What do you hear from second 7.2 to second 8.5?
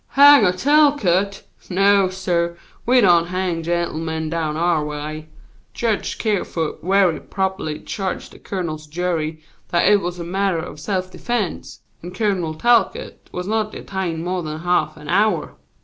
properly charged the